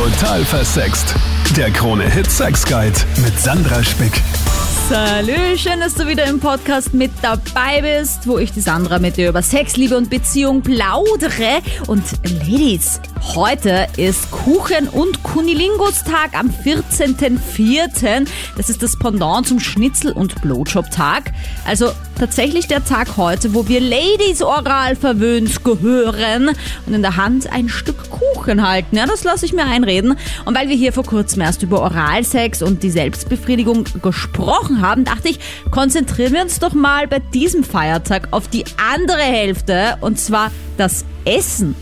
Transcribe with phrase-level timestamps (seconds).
[0.00, 1.14] Total versext.
[1.58, 4.22] Der Krone Hit Sex Guide mit Sandra Spick.
[4.88, 9.18] Salü, schön, dass du wieder im Podcast mit dabei bist, wo ich die Sandra mit
[9.18, 11.60] dir über Sex, Liebe und Beziehung plaudere.
[11.86, 12.98] Und Ladies,
[13.34, 18.26] heute ist Kuchen- und Kunilingus-Tag am 14.04.
[18.56, 21.30] Das ist das Pendant zum Schnitzel- und Blowjob-Tag.
[21.66, 26.50] Also tatsächlich der Tag heute, wo wir Ladies oral verwöhnt gehören
[26.86, 28.96] und in der Hand ein Stück Kuchen halten.
[28.96, 30.16] Ja, das lasse ich mir einreden.
[30.44, 35.30] Und weil wir hier vor kurzem erst über Oralsex und die Selbstbefriedigung gesprochen haben, dachte
[35.30, 35.40] ich,
[35.70, 41.06] konzentrieren wir uns doch mal bei diesem Feiertag auf die andere Hälfte und zwar das
[41.24, 41.74] Essen.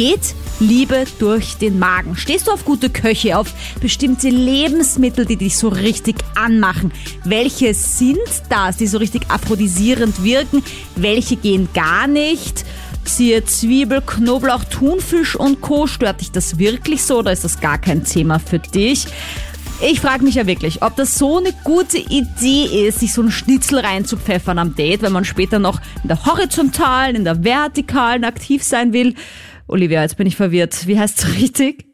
[0.00, 2.16] Geht Liebe durch den Magen?
[2.16, 6.90] Stehst du auf gute Köche, auf bestimmte Lebensmittel, die dich so richtig anmachen?
[7.26, 8.16] Welche sind
[8.48, 10.62] das, die so richtig aphrodisierend wirken?
[10.96, 12.64] Welche gehen gar nicht?
[13.04, 15.86] Siehe Zwiebel, Knoblauch, Thunfisch und Co.
[15.86, 19.06] Stört dich das wirklich so oder ist das gar kein Thema für dich?
[19.82, 23.30] Ich frage mich ja wirklich, ob das so eine gute Idee ist, sich so einen
[23.30, 28.62] Schnitzel reinzupfeffern am Date, wenn man später noch in der horizontalen, in der vertikalen aktiv
[28.62, 29.14] sein will.
[29.70, 30.86] Olivia, jetzt bin ich verwirrt.
[30.86, 31.86] Wie heißt es richtig?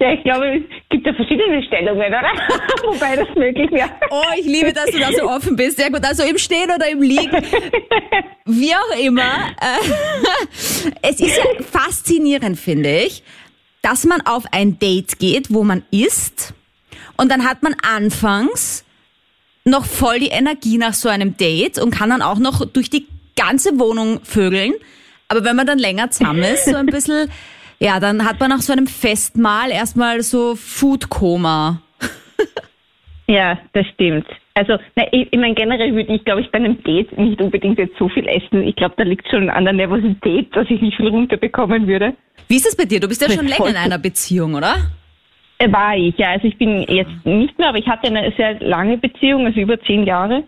[0.00, 2.22] Ja, ich glaube, es gibt ja verschiedene Stellungen, oder?
[2.84, 3.90] Wobei das möglich wäre.
[4.10, 5.76] Oh, ich liebe, dass du da so offen bist.
[5.76, 6.04] Sehr gut.
[6.04, 7.32] Also im Stehen oder im Liegen.
[8.46, 9.22] Wie auch immer.
[9.60, 13.22] Äh, es ist ja faszinierend, finde ich,
[13.82, 16.54] dass man auf ein Date geht, wo man isst
[17.16, 18.84] und dann hat man anfangs
[19.64, 23.06] noch voll die Energie nach so einem Date und kann dann auch noch durch die
[23.36, 24.74] ganze Wohnung vögeln.
[25.28, 27.30] Aber wenn man dann länger zusammen ist, so ein bisschen,
[27.78, 31.80] ja, dann hat man nach so einem Festmahl erstmal so Foodkoma.
[33.26, 34.26] Ja, das stimmt.
[34.54, 37.78] Also, na, ich, ich meine, generell würde ich, glaube ich, bei einem Date nicht unbedingt
[37.78, 38.62] jetzt so viel essen.
[38.62, 42.14] Ich glaube, da liegt schon an der Nervosität, dass ich nicht viel runterbekommen würde.
[42.48, 43.00] Wie ist es bei dir?
[43.00, 44.76] Du bist ja schon länger in einer Beziehung, oder?
[45.58, 46.30] Äh, War ich, ja.
[46.32, 49.80] Also ich bin jetzt nicht mehr, aber ich hatte eine sehr lange Beziehung, also über
[49.80, 50.44] zehn Jahre.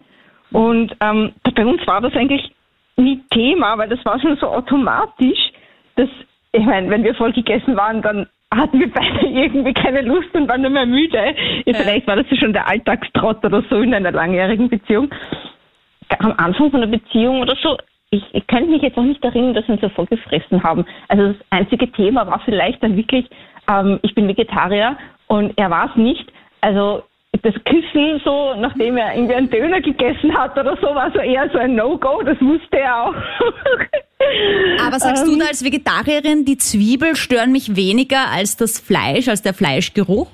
[0.52, 2.52] Und ähm, bei uns war das eigentlich
[2.96, 5.52] nie Thema, weil das war schon so automatisch,
[5.96, 6.08] dass,
[6.52, 10.48] ich meine, wenn wir voll gegessen waren, dann hatten wir beide irgendwie keine Lust und
[10.48, 11.34] waren nur mehr müde.
[11.64, 15.10] Ja, Vielleicht war das ja schon der Alltagstrott oder so in einer langjährigen Beziehung.
[16.20, 17.76] Am Anfang von der Beziehung oder so,
[18.10, 20.84] ich, ich könnte mich jetzt auch nicht erinnern, dass wir uns so voll gefressen haben.
[21.08, 23.28] Also das einzige Thema war vielleicht dann wirklich,
[23.68, 24.96] ähm, ich bin Vegetarier
[25.26, 26.32] und er war es nicht.
[26.60, 27.02] Also
[27.42, 31.48] das Küssen so, nachdem er irgendwie einen Döner gegessen hat oder so, war so eher
[31.52, 33.14] so ein No-Go, das wusste er auch.
[34.86, 39.42] Aber sagst du da als Vegetarierin, die Zwiebel stören mich weniger als das Fleisch, als
[39.42, 40.28] der Fleischgeruch?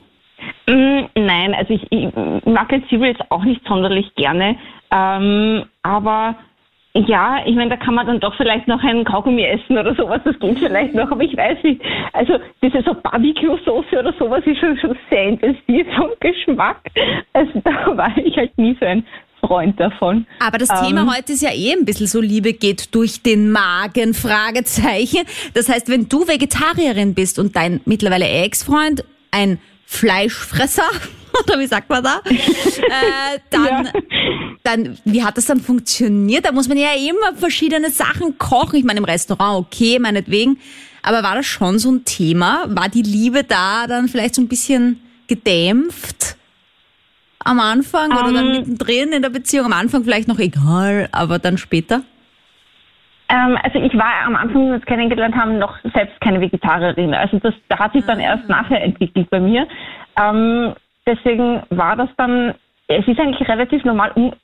[0.67, 2.09] Mm, Nein, also ich, ich
[2.47, 4.57] mag die Zwiebel jetzt auch nicht sonderlich gerne.
[4.91, 6.37] Ähm, aber
[6.95, 10.21] ja, ich meine, da kann man dann doch vielleicht noch einen Kaugummi essen oder sowas,
[10.25, 11.81] das geht vielleicht noch, aber ich weiß nicht.
[12.13, 16.81] Also diese so Barbecue-Soße oder sowas ist schon, schon sehr intensiv vom Geschmack.
[17.33, 19.07] Also da war ich halt nie so ein
[19.41, 20.27] Freund davon.
[20.39, 23.51] Aber das Ähm, Thema heute ist ja eh ein bisschen so, Liebe geht durch den
[23.51, 25.23] Magen, Fragezeichen.
[25.55, 29.59] Das heißt, wenn du Vegetarierin bist und dein mittlerweile Ex-Freund ein
[29.93, 30.89] Fleischfresser,
[31.45, 33.93] oder wie sagt man da, äh, dann, Ja.
[34.63, 36.45] dann, wie hat das dann funktioniert?
[36.47, 38.77] Da muss man ja immer verschiedene Sachen kochen.
[38.79, 40.59] Ich meine, im Restaurant, okay, meinetwegen.
[41.03, 42.65] Aber war das schon so ein Thema?
[42.69, 46.37] War die Liebe da dann vielleicht so ein bisschen gedämpft?
[47.45, 48.53] Am Anfang oder dann Ähm.
[48.53, 49.67] mittendrin in der Beziehung?
[49.67, 52.03] Am Anfang vielleicht noch egal, aber dann später?
[53.33, 57.15] Ähm, also ich war am Anfang, als wir uns kennengelernt haben, noch selbst keine Vegetarierin.
[57.15, 59.67] Also das, da hat sich dann erst nachher entwickelt bei mir.
[60.23, 60.75] Ähm,
[61.07, 62.55] deswegen war das dann,
[62.89, 64.35] es ist eigentlich relativ normal um,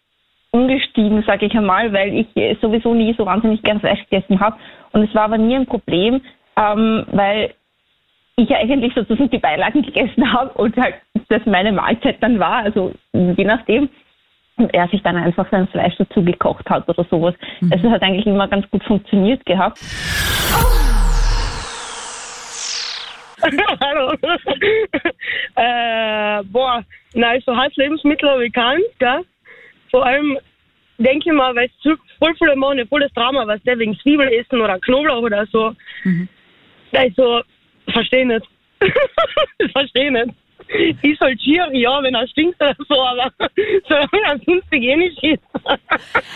[0.52, 4.56] umgestiegen, sage ich einmal, weil ich äh, sowieso nie so wahnsinnig gern Fleisch gegessen habe.
[4.92, 6.22] Und es war aber nie ein Problem,
[6.56, 7.52] ähm, weil
[8.36, 10.94] ich ja eigentlich sozusagen die Beilagen gegessen habe und halt
[11.28, 13.90] das meine Mahlzeit dann war, also je nachdem.
[14.58, 17.34] Und er sich dann einfach sein Fleisch dazu gekocht hat oder sowas.
[17.70, 19.78] Also es hat eigentlich immer ganz gut funktioniert gehabt.
[23.80, 24.12] Hallo.
[25.54, 26.84] äh, boah,
[27.14, 29.24] nein, so Halblebensmittel habe ich keinen, gell?
[29.92, 30.36] Vor allem
[30.98, 34.28] denke ich mal, weil es voll viele machen, voll das Drama, was der wegen Zwiebel
[34.32, 35.72] essen oder Knoblauch oder so.
[36.92, 37.42] Da ist so,
[37.92, 38.46] verstehe nicht.
[39.72, 40.34] verstehe nicht.
[41.02, 43.32] Ist halt schier, ja, wenn er stinkt oder so, aber
[43.88, 45.42] solange er sonst hygienisch ist.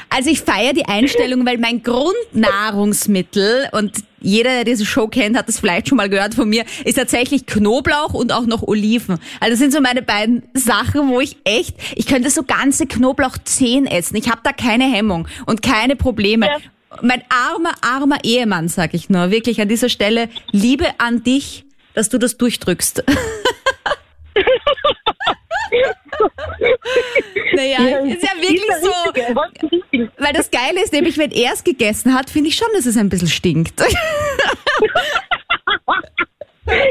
[0.09, 3.93] Also ich feiere die Einstellung, weil mein Grundnahrungsmittel und
[4.23, 7.47] jeder, der diese Show kennt, hat das vielleicht schon mal gehört von mir, ist tatsächlich
[7.47, 9.19] Knoblauch und auch noch Oliven.
[9.41, 13.87] Also das sind so meine beiden Sachen, wo ich echt, ich könnte so ganze Knoblauchzehen
[13.87, 14.17] essen.
[14.17, 16.47] Ich habe da keine Hemmung und keine Probleme.
[16.47, 16.57] Ja.
[17.01, 21.65] Mein armer, armer Ehemann, sag ich nur, wirklich an dieser Stelle, Liebe an dich,
[21.95, 23.05] dass du das durchdrückst.
[27.55, 28.91] Naja, ist ja wirklich Ist so.
[29.71, 30.11] Richtige.
[30.19, 32.97] Weil das Geile ist nämlich, wenn er es gegessen hat, finde ich schon, dass es
[32.97, 33.75] ein bisschen stinkt.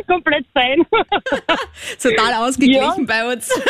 [0.07, 0.85] Komplett fein.
[2.01, 3.49] Total ausgeglichen bei uns.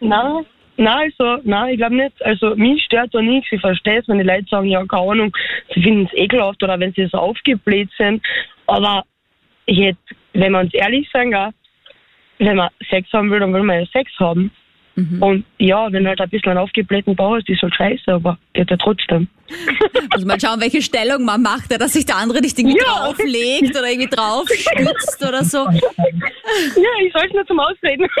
[0.00, 0.46] Nein,
[0.76, 2.22] nein, also, nein, ich glaube nicht.
[2.22, 3.50] Also, mich stört da nichts.
[3.50, 5.36] Ich verstehe es, wenn die Leute sagen, ja, keine Ahnung,
[5.74, 8.22] sie finden es ekelhaft oder wenn sie so aufgebläht sind.
[8.66, 9.04] Aber
[9.66, 10.02] jetzt,
[10.34, 11.50] wenn wir uns ehrlich sagen, gell,
[12.38, 14.50] wenn man Sex haben will, dann will man ja Sex haben.
[14.96, 18.70] Und ja, wenn halt ein bisschen einen aufgeblähten Bauch hast, ist halt scheiße, aber geht
[18.70, 19.26] ja trotzdem.
[20.10, 22.84] Also mal schauen, welche Stellung man macht, ja, dass sich der andere nicht irgendwie Ja.
[23.06, 25.58] drauflegt oder irgendwie draufstützt oder so.
[25.66, 28.06] Ja, ich soll es nur zum Ausreden.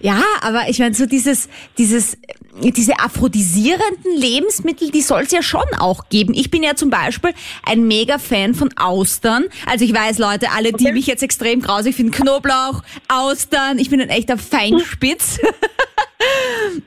[0.00, 2.18] Ja, aber ich meine, so dieses, dieses,
[2.60, 6.34] diese aphrodisierenden Lebensmittel, die soll es ja schon auch geben.
[6.34, 7.32] Ich bin ja zum Beispiel
[7.64, 9.44] ein mega Fan von Austern.
[9.66, 14.00] Also ich weiß, Leute, alle, die mich jetzt extrem grausig finden, Knoblauch, Austern, ich bin
[14.00, 15.38] ein echter Feinspitz.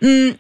[0.02, 0.32] Mm,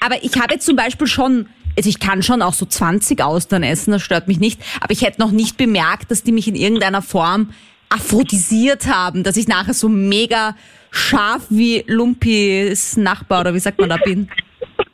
[0.00, 3.62] aber ich habe jetzt zum Beispiel schon, also ich kann schon auch so 20 Austern
[3.62, 6.54] essen, das stört mich nicht, aber ich hätte noch nicht bemerkt, dass die mich in
[6.54, 7.50] irgendeiner Form
[7.90, 10.56] aphrodisiert haben, dass ich nachher so mega
[10.90, 14.30] scharf wie Lumpis Nachbar oder wie sagt man da bin.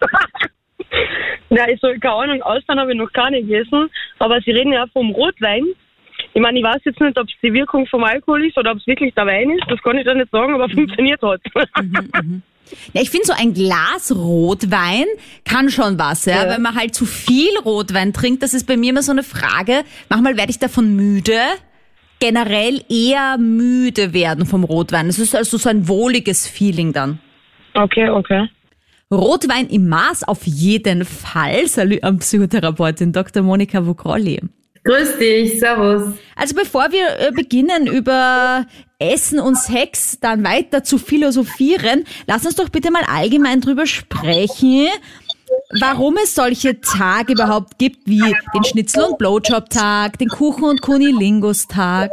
[1.51, 4.87] Ja, also, keine Ahnung, Austern habe ich noch gar nicht gegessen, aber sie reden ja
[4.93, 5.65] vom Rotwein.
[6.35, 8.79] Ich meine, ich weiß jetzt nicht, ob es die Wirkung vom Alkohol ist oder ob
[8.79, 11.41] es wirklich der Wein ist, das kann ich da nicht sagen, aber funktioniert hat.
[12.93, 15.07] Ja, ich finde so ein Glas Rotwein
[15.47, 16.45] kann schon was, ja?
[16.45, 16.55] Ja.
[16.55, 19.85] Wenn man halt zu viel Rotwein trinkt, das ist bei mir immer so eine Frage.
[20.11, 21.41] Manchmal werde ich davon müde.
[22.21, 25.07] Generell eher müde werden vom Rotwein.
[25.07, 27.21] Es ist also so ein wohliges Feeling dann.
[27.73, 28.49] Okay, okay.
[29.13, 31.67] Rotwein im Maß auf jeden Fall.
[31.67, 33.43] Salü an Psychotherapeutin Dr.
[33.43, 34.41] Monika Vogrolli.
[34.85, 36.15] Grüß dich, servus.
[36.37, 38.67] Also bevor wir äh, beginnen über
[38.99, 44.89] Essen und Sex dann weiter zu philosophieren, lass uns doch bitte mal allgemein drüber sprechen,
[45.81, 52.11] warum es solche Tage überhaupt gibt wie den Schnitzel- und Blowjob-Tag, den Kuchen- und Kunilingus-Tag.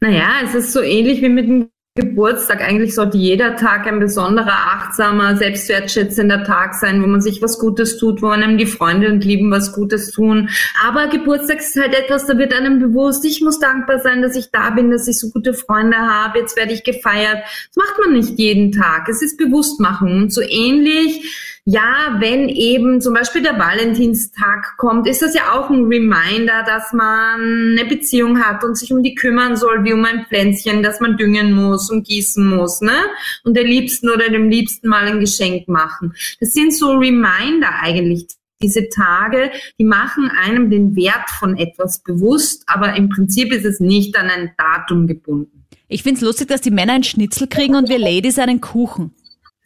[0.00, 2.62] Naja, es ist so ähnlich wie mit dem Geburtstag.
[2.62, 7.98] Eigentlich sollte jeder Tag ein besonderer, achtsamer, selbstwertschätzender Tag sein, wo man sich was Gutes
[7.98, 10.48] tut, wo einem die Freunde und Lieben was Gutes tun.
[10.86, 14.50] Aber Geburtstag ist halt etwas, da wird einem bewusst, ich muss dankbar sein, dass ich
[14.52, 17.38] da bin, dass ich so gute Freunde habe, jetzt werde ich gefeiert.
[17.42, 19.08] Das macht man nicht jeden Tag.
[19.08, 20.22] Es ist Bewusstmachung.
[20.22, 25.68] Und so ähnlich ja, wenn eben zum Beispiel der Valentinstag kommt, ist das ja auch
[25.68, 30.02] ein Reminder, dass man eine Beziehung hat und sich um die kümmern soll, wie um
[30.02, 32.96] ein Pflänzchen, das man düngen muss und gießen muss, ne?
[33.44, 36.14] Und der Liebsten oder dem Liebsten mal ein Geschenk machen.
[36.40, 38.28] Das sind so Reminder eigentlich.
[38.62, 43.78] Diese Tage, die machen einem den Wert von etwas bewusst, aber im Prinzip ist es
[43.78, 45.66] nicht an ein Datum gebunden.
[45.86, 49.12] Ich find's lustig, dass die Männer einen Schnitzel kriegen und wir Ladies einen Kuchen.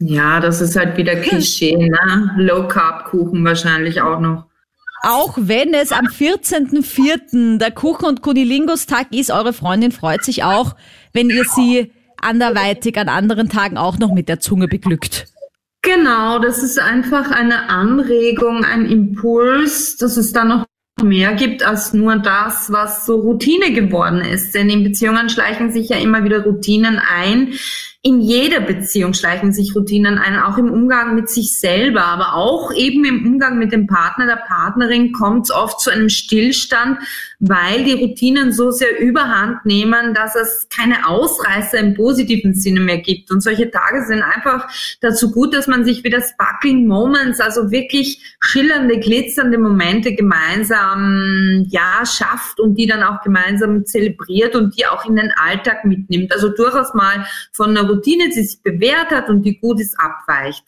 [0.05, 2.33] Ja, das ist halt wieder Klischee, ne?
[2.37, 4.47] Low-Carb-Kuchen wahrscheinlich auch noch.
[5.05, 7.59] Auch wenn es am 14.04.
[7.59, 10.75] der Kuchen- und Kunilingus-Tag ist, eure Freundin freut sich auch,
[11.13, 15.27] wenn ihr sie anderweitig an anderen Tagen auch noch mit der Zunge beglückt.
[15.83, 20.65] Genau, das ist einfach eine Anregung, ein Impuls, dass es da noch
[21.03, 24.55] mehr gibt als nur das, was so Routine geworden ist.
[24.55, 27.55] Denn in Beziehungen schleichen sich ja immer wieder Routinen ein.
[28.05, 32.73] In jeder Beziehung schleichen sich Routinen ein, auch im Umgang mit sich selber, aber auch
[32.75, 36.99] eben im Umgang mit dem Partner, der Partnerin kommt es oft zu einem Stillstand,
[37.39, 42.99] weil die Routinen so sehr überhand nehmen, dass es keine Ausreißer im positiven Sinne mehr
[42.99, 43.31] gibt.
[43.31, 44.67] Und solche Tage sind einfach
[45.01, 52.05] dazu gut, dass man sich wieder Sparkling Moments, also wirklich schillernde, glitzernde Momente gemeinsam, ja,
[52.05, 56.33] schafft und die dann auch gemeinsam zelebriert und die auch in den Alltag mitnimmt.
[56.33, 60.65] Also durchaus mal von einer Routine, die sich bewährt hat und die gut ist, abweicht.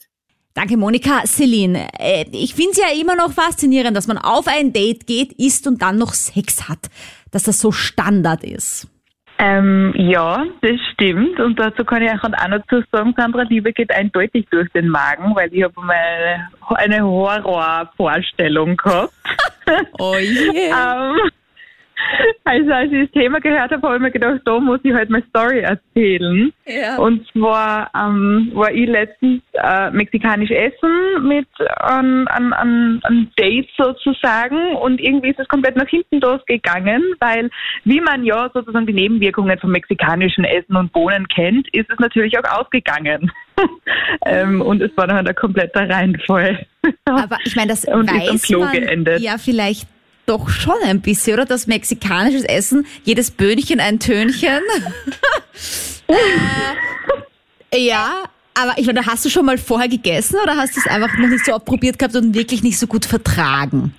[0.53, 1.23] Danke, Monika.
[1.25, 5.33] Celine, äh, ich finde es ja immer noch faszinierend, dass man auf ein Date geht,
[5.33, 6.89] isst und dann noch Sex hat.
[7.31, 8.87] Dass das so Standard ist.
[9.37, 11.39] Ähm, ja, das stimmt.
[11.41, 15.35] Und dazu kann ich auch noch dazu sagen, Sandra, Liebe geht eindeutig durch den Magen,
[15.35, 19.13] weil ich habe mal eine Horrorvorstellung gehabt.
[19.97, 20.69] Oh je.
[20.69, 21.17] ähm,
[22.43, 25.09] also als ich das Thema gehört habe, habe ich mir gedacht, da muss ich halt
[25.09, 26.51] meine Story erzählen.
[26.65, 26.97] Ja.
[26.97, 31.47] Und zwar ähm, war ich letztens äh, mexikanisch essen mit
[31.79, 37.49] einem an, an, an Date sozusagen und irgendwie ist es komplett nach hinten losgegangen, weil
[37.83, 42.37] wie man ja sozusagen die Nebenwirkungen vom mexikanischen Essen und Bohnen kennt, ist es natürlich
[42.37, 43.31] auch ausgegangen.
[44.25, 46.65] ähm, und es war dann der komplette Reinfall.
[47.05, 49.21] Aber ich meine, das Und ist am weiß Klo man geendet.
[49.21, 49.87] ja vielleicht
[50.25, 51.45] doch schon ein bisschen, oder?
[51.45, 54.61] Das mexikanisches Essen, jedes Böhnchen ein Tönchen.
[56.07, 60.87] äh, Ja, aber ich meine, hast du schon mal vorher gegessen oder hast du es
[60.87, 63.93] einfach noch nicht so probiert gehabt und wirklich nicht so gut vertragen?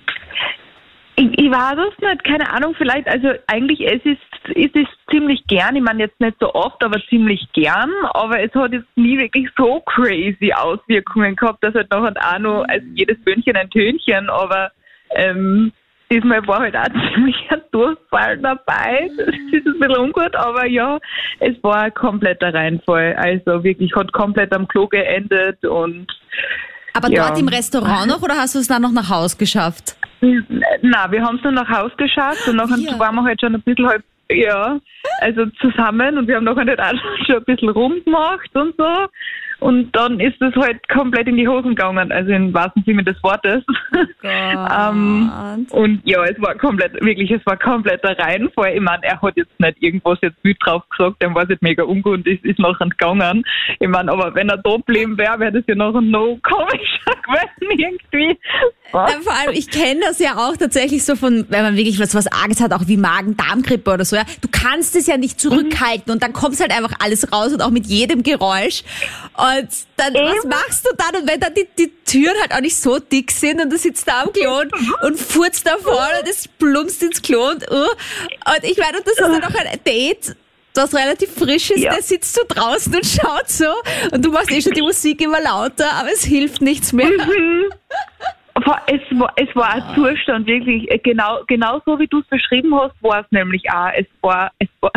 [1.15, 4.21] Ich, ich weiß es nicht, keine Ahnung, vielleicht, also eigentlich es ist
[4.55, 8.53] ist es ziemlich gern, ich meine jetzt nicht so oft, aber ziemlich gern, aber es
[8.53, 13.21] hat jetzt nie wirklich so crazy Auswirkungen gehabt, dass halt nachher auch noch, also jedes
[13.23, 14.71] Böhnchen ein Tönchen, aber
[15.15, 15.71] ähm,
[16.11, 19.09] diesmal war halt auch ziemlich ein Durchfall dabei.
[19.17, 20.99] Das ist ein bisschen ungut, aber ja,
[21.39, 23.15] es war ein kompletter Reinfall.
[23.15, 26.07] Also wirklich hat komplett am Klo geendet und
[26.93, 27.27] Aber Ja.
[27.27, 29.95] dort im Restaurant noch oder hast du es dann noch nach Haus geschafft?
[30.81, 32.97] Na, wir haben es nur nach Haus geschafft und nachher Ja.
[32.99, 34.79] waren wir halt schon ein bisschen halt, ja,
[35.21, 36.91] also zusammen und wir haben nachher halt auch
[37.27, 39.07] schon ein bisschen rumgemacht und so.
[39.59, 43.21] Und dann ist es halt komplett in die Hosen gegangen, also im wahrsten Sinne des
[43.23, 43.63] Wortes.
[44.23, 48.75] ähm, und ja, es war komplett, wirklich, es war kompletter Reinfall.
[48.75, 51.63] Ich meine, er hat jetzt nicht irgendwas jetzt wild drauf gesagt, dem war es jetzt
[51.63, 53.43] mega ungut und ist, ist nachher gegangen.
[53.79, 57.79] Ich meine, aber wenn er da geblieben wäre, wäre das ja nachher noch komischer gewesen
[57.79, 58.39] irgendwie.
[58.93, 62.13] Ja, vor allem, ich kenne das ja auch tatsächlich so von, wenn man wirklich was,
[62.13, 64.23] was Arges hat, auch wie Magen-Darm-Grippe oder so, ja.
[64.41, 67.71] Du kannst es ja nicht zurückhalten und dann kommt halt einfach alles raus und auch
[67.71, 68.83] mit jedem Geräusch.
[69.35, 69.46] Und
[69.97, 71.21] dann, was machst du dann?
[71.21, 74.07] Und wenn dann die, die Türen halt auch nicht so dick sind und du sitzt
[74.07, 74.73] da am Klo und,
[75.03, 79.07] und furzt da vorne und es plumpst ins Klo und, uh, und ich meine, und
[79.07, 80.35] das ist dann auch ein Date,
[80.73, 81.93] das relativ frisch ist, Ja.
[81.93, 83.65] der sitzt so draußen und schaut so
[84.11, 87.09] und du machst eh schon die Musik immer lauter, aber es hilft nichts mehr.
[88.53, 92.25] Aber Es war, es war ein Zustand, wirklich, äh, genau, genau so wie du es
[92.25, 93.91] beschrieben hast, war es nämlich auch.
[93.95, 94.91] Es war, es war,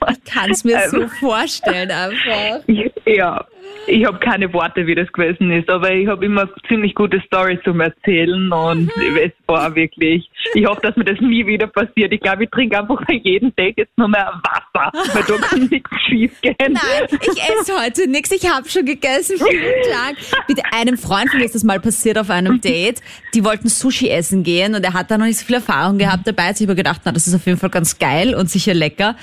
[0.00, 2.60] war kann es mir ähm, so vorstellen einfach.
[2.66, 3.44] Ich, ja,
[3.86, 7.58] ich habe keine Worte, wie das gewesen ist, aber ich habe immer ziemlich gute Stories
[7.64, 8.90] zum Erzählen und
[9.22, 12.12] es war wirklich, ich hoffe, dass mir das nie wieder passiert.
[12.12, 15.68] Ich glaube, ich trinke einfach bei jedem Date jetzt nur mehr Wasser, weil da kann
[15.70, 16.54] nichts schief gehen.
[16.58, 18.30] Nein, ich esse heute nichts.
[18.32, 20.18] Ich habe schon gegessen, vielen Dank.
[20.48, 23.02] Mit einem Freund von mir ist das mal passiert auf einem Date.
[23.34, 26.26] Die wollten Sushi essen gehen und er hat da noch nicht so viel Erfahrung gehabt
[26.26, 26.48] dabei.
[26.48, 28.72] Jetzt habe ich mir gedacht, na, das ist auf jeden Fall ganz geil und sicher
[28.72, 29.16] lecker.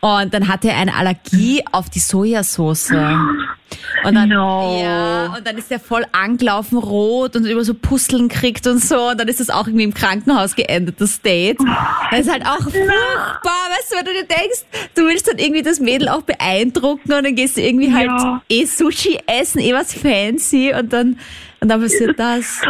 [0.00, 2.90] Und dann hatte er eine Allergie auf die Sojasauce.
[4.04, 4.80] Und dann, No.
[4.82, 9.08] ja, und dann ist er voll angelaufen, rot und über so Pusteln kriegt und so.
[9.10, 11.58] Und dann ist das auch irgendwie im Krankenhaus geendet, das Date.
[12.10, 12.88] Das ist halt auch furchtbar,
[13.44, 14.64] weißt du, wenn du dir denkst,
[14.94, 18.42] du willst dann irgendwie das Mädel auch beeindrucken und dann gehst du irgendwie halt Ja.
[18.48, 21.18] eh Sushi essen, eh was fancy und dann,
[21.60, 22.62] und dann passiert das.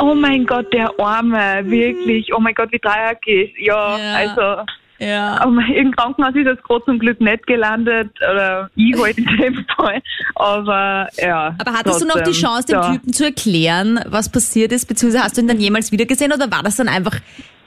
[0.00, 2.32] Oh mein Gott, der Arme, wirklich.
[2.34, 3.54] Oh mein Gott, wie dreieckig.
[3.60, 4.14] Ja, Ja.
[4.14, 4.64] also
[4.98, 5.40] Ja.
[5.40, 9.64] aber im Krankenhaus ist es gerade zum Glück nicht gelandet, oder ich halt in dem
[9.76, 10.02] Fall.
[10.34, 11.54] Aber ja.
[11.58, 12.92] Aber hattest du noch die trotzdem, Chance, dem ja.
[12.92, 16.50] Typen zu erklären, was passiert ist, beziehungsweise hast du ihn dann jemals wieder gesehen oder
[16.50, 17.16] war das dann einfach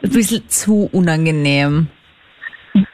[0.03, 1.87] ein bisschen zu unangenehm?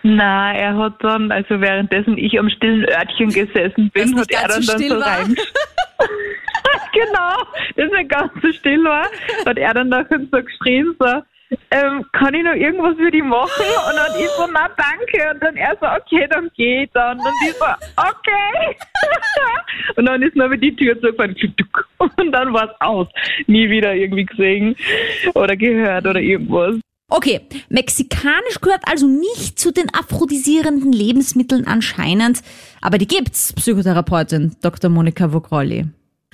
[0.03, 4.61] Na, er hat dann, also währenddessen ich am stillen Örtchen gesessen bin, hat er dann,
[4.61, 5.35] so dann so rein.
[6.93, 7.35] genau,
[7.75, 9.07] das nicht ganz so still war,
[9.45, 11.21] hat er dann nachher so geschrien, so,
[11.71, 13.49] ähm, kann ich noch irgendwas für die machen?
[13.89, 15.31] Und dann ich so, na danke.
[15.31, 17.19] Und dann er so, okay, dann geh ich dann.
[17.19, 18.77] Und ich so, okay.
[19.95, 21.35] und dann ist nur die Tür zugefallen.
[21.99, 23.07] Und dann war es aus.
[23.47, 24.75] Nie wieder irgendwie gesehen
[25.33, 26.75] oder gehört oder irgendwas.
[27.09, 27.39] Okay,
[27.69, 32.41] mexikanisch gehört also nicht zu den aphrodisierenden Lebensmitteln anscheinend,
[32.81, 34.89] aber die gibt's, Psychotherapeutin Dr.
[34.89, 35.85] Monika Vogrolli.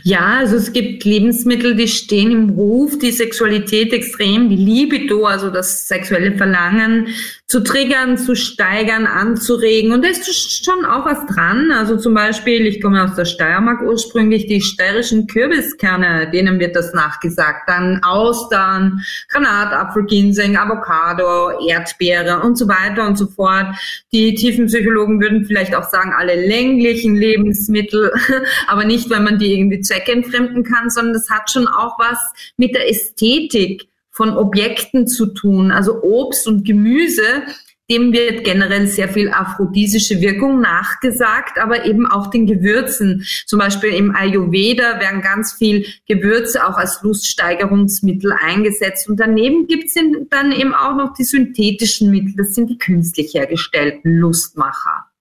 [0.06, 5.50] Ja, also es gibt Lebensmittel, die stehen im Ruf, die Sexualität extrem, die Libido, also
[5.50, 7.08] das sexuelle Verlangen
[7.48, 9.92] zu triggern, zu steigern, anzuregen.
[9.92, 11.72] Und da ist schon auch was dran.
[11.72, 16.94] Also zum Beispiel, ich komme aus der Steiermark ursprünglich, die steirischen Kürbiskerne, denen wird das
[16.94, 17.68] nachgesagt.
[17.68, 23.68] Dann Austern, Granatapfel, Ginseng, Avocado, Erdbeere und so weiter und so fort.
[24.14, 28.12] Die Tiefenpsychologen würden vielleicht auch sagen, alle länglichen Lebensmittel,
[28.68, 32.18] aber nicht, wenn man die irgendwie zweckentfremden kann, sondern das hat schon auch was
[32.58, 35.72] mit der Ästhetik von Objekten zu tun.
[35.72, 37.44] Also Obst und Gemüse,
[37.90, 43.26] dem wird generell sehr viel aphrodisische Wirkung nachgesagt, aber eben auch den Gewürzen.
[43.46, 49.10] Zum Beispiel im Ayurveda werden ganz viel Gewürze auch als Luststeigerungsmittel eingesetzt.
[49.10, 49.96] Und daneben gibt es
[50.30, 52.36] dann eben auch noch die synthetischen Mittel.
[52.38, 55.13] Das sind die künstlich hergestellten Lustmacher.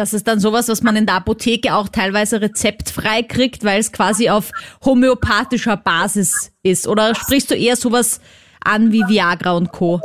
[0.00, 3.92] Das ist dann sowas, was man in der Apotheke auch teilweise rezeptfrei kriegt, weil es
[3.92, 4.50] quasi auf
[4.82, 6.88] homöopathischer Basis ist.
[6.88, 8.18] Oder sprichst du eher sowas
[8.64, 10.00] an wie Viagra und Co.?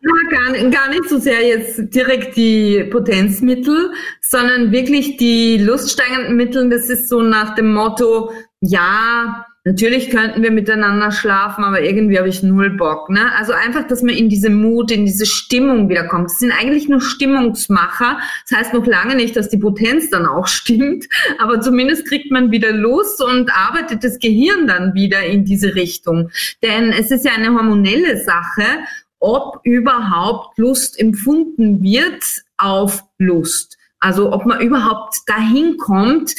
[0.00, 6.34] Ja, gar, nicht- gar nicht so sehr jetzt direkt die Potenzmittel, sondern wirklich die luststeigernden
[6.34, 6.68] Mittel.
[6.68, 12.30] Das ist so nach dem Motto, ja, Natürlich könnten wir miteinander schlafen, aber irgendwie habe
[12.30, 13.10] ich null Bock.
[13.10, 13.30] Ne?
[13.36, 16.30] Also einfach, dass man in diese Mut, in diese Stimmung wiederkommt.
[16.30, 18.18] Das sind eigentlich nur Stimmungsmacher.
[18.48, 21.04] Das heißt noch lange nicht, dass die Potenz dann auch stimmt,
[21.38, 26.30] aber zumindest kriegt man wieder Lust und arbeitet das Gehirn dann wieder in diese Richtung.
[26.62, 28.64] Denn es ist ja eine hormonelle Sache,
[29.20, 32.24] ob überhaupt Lust empfunden wird
[32.56, 33.76] auf Lust.
[34.00, 36.32] Also ob man überhaupt dahin kommt,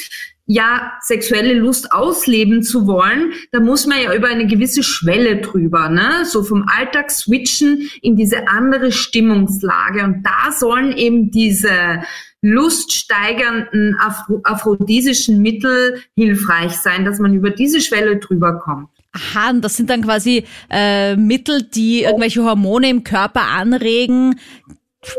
[0.52, 5.90] ja, sexuelle Lust ausleben zu wollen, da muss man ja über eine gewisse Schwelle drüber,
[5.90, 6.26] ne?
[6.26, 10.04] So vom Alltag switchen in diese andere Stimmungslage.
[10.04, 12.02] Und da sollen eben diese
[12.42, 18.90] luststeigernden Aphro aphrodisischen Mittel hilfreich sein, dass man über diese Schwelle drüber kommt.
[19.12, 24.40] Aha, und das sind dann quasi äh, Mittel, die irgendwelche Hormone im Körper anregen,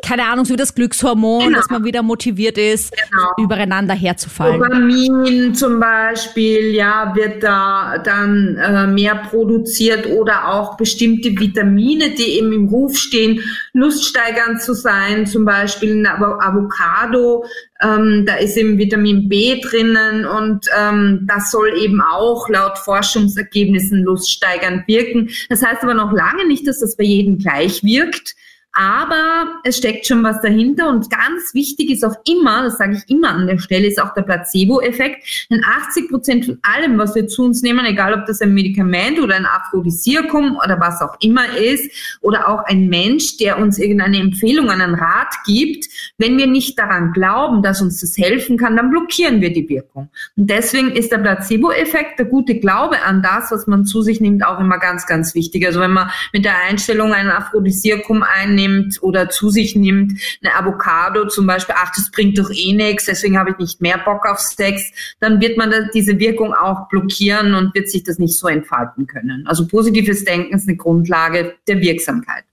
[0.02, 1.56] keine Ahnung, so wie das Glückshormon, genau.
[1.56, 3.30] dass man wieder motiviert ist, genau.
[3.38, 4.60] übereinander herzufallen.
[4.60, 12.38] Dopamin zum Beispiel, ja, wird da dann äh, mehr produziert oder auch bestimmte Vitamine, die
[12.38, 13.40] eben im Ruf stehen,
[13.72, 17.46] luststeigernd zu sein, zum Beispiel ein Avocado,
[17.82, 24.02] ähm, da ist eben Vitamin B drinnen und ähm, das soll eben auch laut Forschungsergebnissen
[24.02, 25.30] luststeigernd wirken.
[25.48, 28.34] Das heißt aber noch lange nicht, dass das bei jedem gleich wirkt.
[28.72, 33.14] Aber es steckt schon was dahinter und ganz wichtig ist auch immer, das sage ich
[33.14, 35.48] immer an der Stelle, ist auch der Placebo-Effekt.
[35.50, 39.18] Denn 80 Prozent von allem, was wir zu uns nehmen, egal ob das ein Medikament
[39.18, 44.18] oder ein Aphrodisiakum oder was auch immer ist, oder auch ein Mensch, der uns irgendeine
[44.18, 45.86] Empfehlung, einen Rat gibt,
[46.18, 50.10] wenn wir nicht daran glauben, dass uns das helfen kann, dann blockieren wir die Wirkung.
[50.36, 54.44] Und deswegen ist der Placebo-Effekt, der gute Glaube an das, was man zu sich nimmt,
[54.46, 55.66] auch immer ganz, ganz wichtig.
[55.66, 60.54] Also wenn man mit der Einstellung ein Aphrodisiakum einnimmt, nimmt oder zu sich nimmt, eine
[60.54, 64.26] Avocado zum Beispiel, ach, das bringt doch eh nichts, deswegen habe ich nicht mehr Bock
[64.26, 68.48] auf Sex, dann wird man diese Wirkung auch blockieren und wird sich das nicht so
[68.48, 69.46] entfalten können.
[69.46, 72.44] Also positives Denken ist eine Grundlage der Wirksamkeit.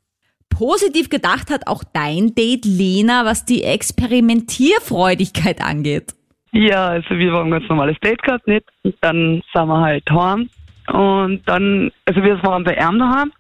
[0.50, 6.14] Positiv gedacht hat auch dein Date Lena, was die Experimentierfreudigkeit angeht.
[6.52, 8.66] Ja, also wir waren ein ganz normales Date gehabt, nicht?
[8.84, 10.50] Und dann sind wir halt heim.
[10.88, 13.32] Und dann, also wir waren bei ihm daheim.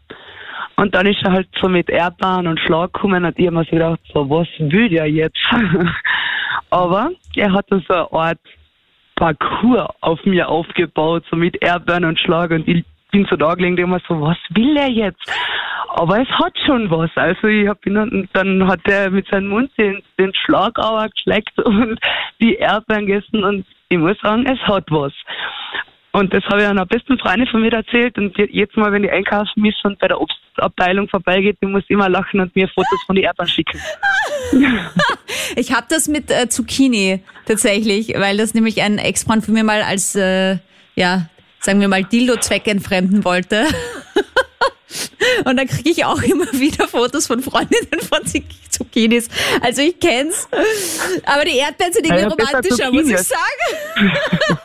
[0.78, 3.64] Und dann ist er halt so mit Erdbeeren und Schlag gekommen und ich habe mir
[3.66, 5.40] so gedacht, so, was will der jetzt?
[6.70, 8.40] Aber er hat so eine Art
[9.16, 13.78] Parcours auf mir aufgebaut, so mit Erdbeeren und Schlag und ich bin so da gelegen,
[13.78, 15.32] immer so, was will er jetzt?
[15.90, 17.10] Aber es hat schon was.
[17.16, 22.00] Also ich hab ihn dann hat er mit seinem Mund den, den Schlagauer geschleckt und
[22.40, 25.14] die Erdbeeren gegessen und ich muss sagen, es hat was.
[26.18, 28.18] Und das habe ich einer besten Freundin von mir erzählt.
[28.18, 32.10] Und jetzt mal, wenn ich einkaufen muss und bei der Obstabteilung vorbeigeht, die muss immer
[32.10, 33.80] lachen und mir Fotos von den Erdbeeren schicken.
[35.56, 39.84] ich habe das mit äh, Zucchini tatsächlich, weil das nämlich ein Ex-Freund von mir mal
[39.84, 40.58] als, äh,
[40.96, 43.66] ja, sagen wir mal, Dildo-Zweck entfremden wollte.
[45.44, 48.20] Und dann kriege ich auch immer wieder Fotos von Freundinnen von
[48.70, 49.28] Zucchinis.
[49.62, 50.48] Also ich kenn's.
[51.26, 54.58] Aber die Erdbeeren sind irgendwie naja, romantischer, muss ich sagen.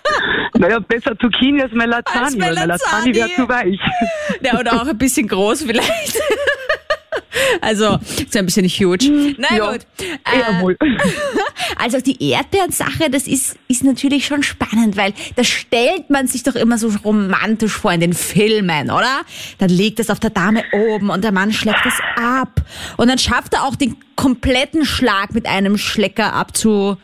[0.59, 2.57] naja, besser Zucchini als Melatani, als Melatani.
[2.57, 3.81] weil Melatani wäre zu weich.
[4.43, 6.21] Ja, oder auch ein bisschen groß vielleicht.
[7.61, 9.11] Also, ist ein bisschen huge.
[9.11, 9.37] Mhm.
[9.39, 9.87] Na ja, gut.
[10.01, 10.89] Äh,
[11.77, 16.55] also die Erdbeeren-Sache, das ist, ist natürlich schon spannend, weil da stellt man sich doch
[16.55, 19.23] immer so romantisch vor in den Filmen, oder?
[19.59, 22.63] Dann liegt es auf der Dame oben und der Mann schlägt es ab.
[22.97, 26.99] Und dann schafft er auch den kompletten Schlag mit einem Schlecker abzuwischen.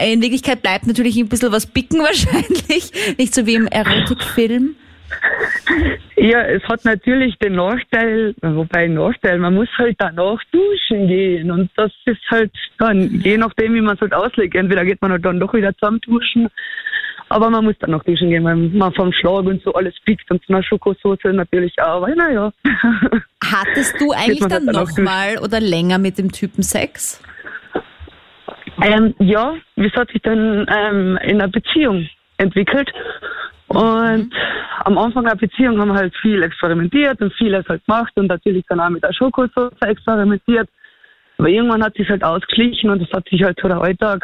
[0.00, 2.92] In Wirklichkeit bleibt natürlich ein bisschen was bicken wahrscheinlich.
[3.18, 4.76] Nicht so wie im Erotikfilm.
[6.16, 11.70] Ja, es hat natürlich den Nachteil, wobei Nachteil, man muss halt danach duschen gehen und
[11.76, 15.24] das ist halt dann, je nachdem wie man es halt auslegt, entweder geht man halt
[15.24, 16.48] dann doch wieder zusammen duschen,
[17.28, 20.30] aber man muss dann noch duschen gehen, weil man vom Schlag und so alles pickt
[20.30, 22.52] und zu einer Schokosauce natürlich auch, aber naja.
[23.44, 27.22] Hattest du eigentlich dann, halt dann nochmal oder länger mit dem Typen Sex?
[28.82, 32.90] Ähm, ja, wie hat sich dann ähm, in einer Beziehung entwickelt
[33.68, 34.32] und
[34.84, 38.64] am Anfang der Beziehung haben wir halt viel experimentiert und vieles halt gemacht und natürlich
[38.68, 40.68] dann auch mit der Schokosauce experimentiert.
[41.38, 44.22] Aber irgendwann hat sich halt ausgeschlichen und es hat sich halt so der Alltag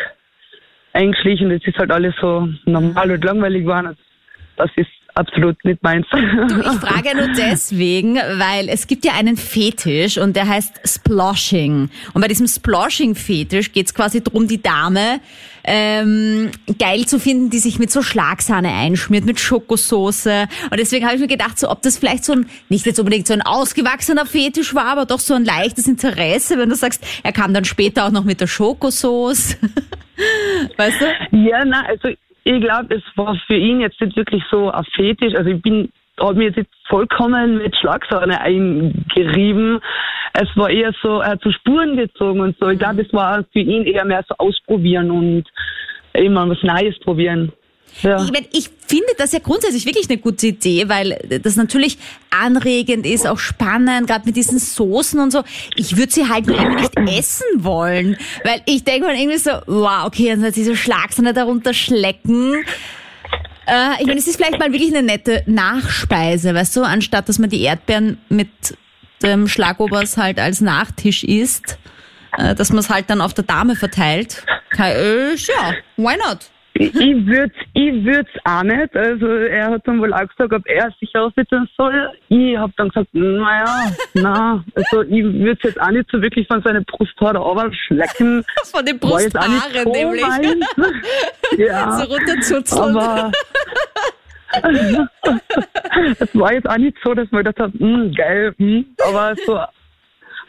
[0.93, 1.51] eingeschlichen.
[1.51, 3.97] Es ist halt alles so normal und langweilig geworden.
[4.57, 6.07] Das ist absolut nicht meins.
[6.11, 11.91] Du, ich frage nur deswegen, weil es gibt ja einen Fetisch und der heißt Sploshing.
[12.13, 15.21] Und bei diesem Sploshing-Fetisch geht es quasi darum, die Dame
[15.65, 20.49] ähm, geil zu finden, die sich mit so Schlagsahne einschmiert, mit Schokosoße.
[20.71, 23.27] Und deswegen habe ich mir gedacht, so ob das vielleicht so ein, nicht jetzt unbedingt
[23.27, 27.33] so ein ausgewachsener Fetisch war, aber doch so ein leichtes Interesse, wenn du sagst, er
[27.33, 29.57] kam dann später auch noch mit der Schokosoße.
[30.77, 31.37] weißt du?
[31.37, 32.09] Ja, na, also
[32.45, 35.35] ich glaube, es war für ihn jetzt nicht wirklich so ein Fetisch.
[35.35, 35.91] Also ich bin,
[36.21, 39.81] habe mir jetzt vollkommen mit Schlagsahne eingerieben.
[40.35, 42.69] Es war eher so, hat so Spuren gezogen und so.
[42.69, 45.45] Ich glaube, es war für ihn eher mehr so ausprobieren und
[46.13, 47.53] immer was Neues probieren.
[48.03, 48.23] Ja.
[48.23, 51.99] Ich, mein, ich finde das ja grundsätzlich wirklich eine gute Idee, weil das natürlich
[52.31, 55.43] anregend ist, auch spannend, gerade mit diesen Soßen und so.
[55.77, 60.07] Ich würde sie halt irgendwie nicht essen wollen, weil ich denke mal irgendwie so, wow,
[60.07, 62.65] okay, dann hat diese Schlagsahne darunter schlecken.
[63.67, 67.39] Äh, ich meine, es ist vielleicht mal wirklich eine nette Nachspeise, weißt du, anstatt dass
[67.39, 68.49] man die Erdbeeren mit
[69.23, 71.79] dem Schlagobers halt als Nachtisch isst,
[72.39, 74.45] äh, dass man es halt dann auf der Dame verteilt.
[74.79, 76.51] Äh, ja, why not?
[76.75, 78.97] Ich, ich würde ich würd's auch nicht.
[78.97, 82.11] Also er hat dann wohl auch gesagt, ob er sich aussetzen soll.
[82.29, 86.47] Ich habe dann gesagt, naja, na, also ich würde es jetzt auch nicht so wirklich
[86.47, 88.45] von seiner Brusthaare schlecken.
[88.71, 90.25] Von den Brusthaaren so nämlich.
[91.59, 92.97] ja, So runterzuzeln.
[92.97, 93.33] aber
[96.19, 99.61] es war jetzt auch nicht so, dass man gedacht hat, hm, geil, hm, aber so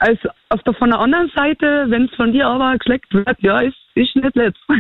[0.02, 3.62] als auf der, von der anderen Seite, wenn es von dir aber geschleckt wird, ja,
[3.62, 4.60] ist, ist nicht letzt.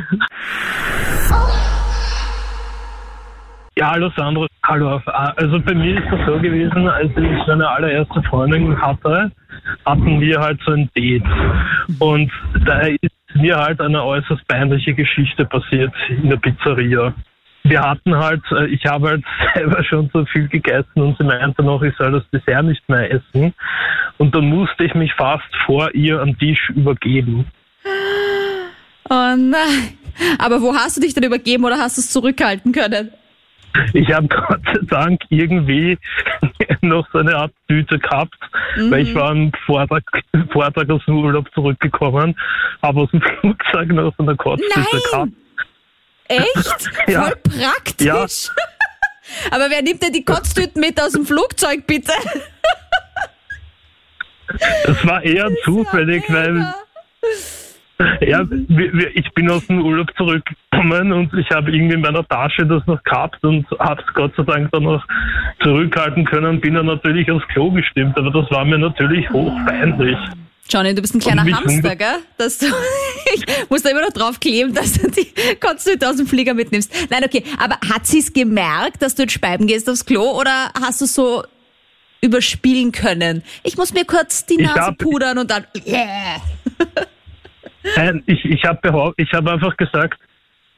[3.77, 4.47] Ja, hallo Sandro.
[4.63, 5.01] Hallo.
[5.05, 9.31] Also bei mir ist das so gewesen, als ich meine allererste Freundin hatte,
[9.85, 11.23] hatten wir halt so ein Date.
[11.97, 12.29] Und
[12.65, 17.13] da ist mir halt eine äußerst peinliche Geschichte passiert in der Pizzeria.
[17.63, 21.63] Wir hatten halt, äh, ich habe halt selber schon so viel gegessen und sie meinte
[21.63, 23.53] noch, ich soll das Dessert nicht mehr essen.
[24.17, 27.45] Und dann musste ich mich fast vor ihr am Tisch übergeben.
[29.09, 29.97] Oh nein.
[30.39, 33.11] Aber wo hast du dich denn übergeben oder hast du es zurückhalten können?
[33.93, 35.97] Ich habe Gott sei Dank irgendwie
[36.81, 38.35] noch so eine Art Tüte gehabt,
[38.89, 40.01] weil ich war am Vortag,
[40.51, 42.35] Vortag aus dem Urlaub zurückgekommen,
[42.81, 45.31] habe aus dem Flugzeug noch so eine Kotztüte gehabt.
[46.31, 46.89] Echt?
[47.07, 47.23] Ja.
[47.23, 48.05] Voll praktisch.
[48.05, 48.25] Ja.
[49.51, 52.11] Aber wer nimmt denn die Kotztüten mit aus dem Flugzeug, bitte?
[54.85, 56.73] Das war eher zufällig, weil
[58.21, 58.43] ja,
[59.13, 63.01] ich bin aus dem Urlaub zurückgekommen und ich habe irgendwie in meiner Tasche das noch
[63.03, 65.05] gehabt und habe es Gott sei Dank dann noch
[65.61, 70.17] zurückhalten können, bin dann natürlich aufs Klo gestimmt, aber das war mir natürlich hochpeinlich.
[70.69, 72.19] Johnny, du bist ein kleiner Hamster, gell?
[72.37, 72.65] Dass du,
[73.35, 75.27] ich muss da immer noch drauf kleben, dass du die
[75.59, 76.93] Kotztüte aus dem Flieger mitnimmst.
[77.09, 77.43] Nein, okay.
[77.59, 81.05] Aber hat sie es gemerkt, dass du jetzt speiben gehst aufs Klo oder hast du
[81.05, 81.43] so
[82.21, 83.43] überspielen können?
[83.63, 85.65] Ich muss mir kurz die Ich Nase hab- pudern und dann.
[87.95, 90.19] Nein, ich, ich habe ich habe einfach gesagt,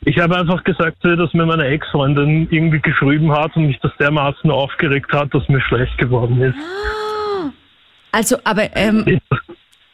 [0.05, 4.49] ich habe einfach gesagt, dass mir meine Ex-Freundin irgendwie geschrieben hat und mich das dermaßen
[4.49, 6.55] aufgeregt hat, dass mir schlecht geworden ist.
[8.11, 9.19] Also, aber ähm,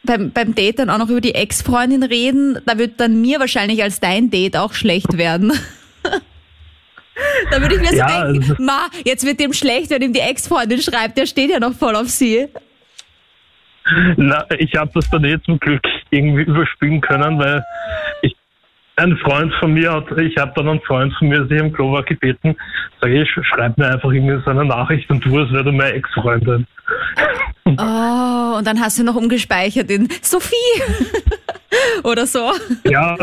[0.02, 3.82] beim, beim Date dann auch noch über die Ex-Freundin reden, da wird dann mir wahrscheinlich
[3.82, 5.52] als dein Date auch schlecht werden.
[7.50, 10.12] da würde ich mir so Ja, denken, also- ma, jetzt wird dem schlecht, wenn ihm
[10.12, 12.46] die Ex-Freundin schreibt, der steht ja noch voll auf sie.
[14.16, 17.62] Na, ich habe das dann eh zum Glück irgendwie überspielen können, weil
[18.22, 18.36] ich
[18.96, 21.90] ein Freund von mir hat, ich habe dann einen Freund von mir, sich im Klo
[21.92, 22.54] war gebeten,
[23.00, 25.94] sage ich, schreib mir einfach irgendwie so eine Nachricht und tu, als wäre du meine
[25.94, 26.66] Ex-Freundin.
[27.64, 27.70] Oh,
[28.60, 30.54] und dann hast du noch umgespeichert in Sophie
[32.04, 32.52] oder so.
[32.84, 33.16] Ja,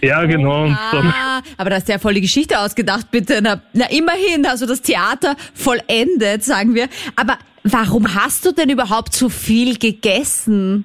[0.00, 0.68] ja, genau.
[0.68, 3.40] Ah, aber da hast du ja voll die Geschichte ausgedacht, bitte.
[3.42, 6.86] Na, na immerhin, also das Theater vollendet, sagen wir.
[7.16, 10.84] Aber warum hast du denn überhaupt so viel gegessen?